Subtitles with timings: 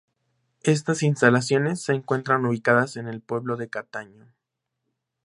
[0.63, 4.33] Estas instalaciones se encuentran ubicadas en el pueblo de Cataño.